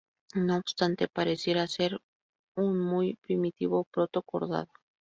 [0.33, 2.01] No obstante, pareciera ser
[2.57, 4.71] un muy primitivo proto-cordado.